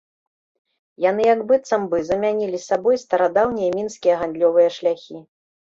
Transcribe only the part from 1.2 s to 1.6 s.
як